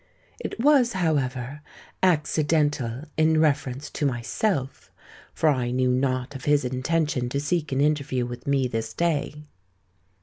[0.39, 1.61] It was, however,
[2.01, 8.25] accidental in reference to myself—for I knew not of his intention to seek an interview
[8.25, 9.43] with me this day."